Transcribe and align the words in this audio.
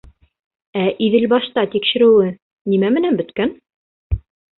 Ә 0.83 0.85
Иҙелбашта 1.07 1.65
тикшереүе 1.75 2.31
нимә 2.73 2.89
менән 2.97 3.21
бөткән? 3.21 3.53